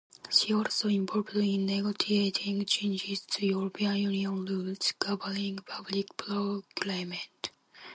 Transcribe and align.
She 0.31 0.51
also 0.51 0.87
involved 0.87 1.35
in 1.35 1.67
negotiating 1.67 2.65
changes 2.65 3.19
to 3.23 3.45
European 3.45 3.97
Union 3.97 4.43
rules 4.45 4.93
governing 4.97 5.57
public 5.57 6.17
procurement. 6.17 7.51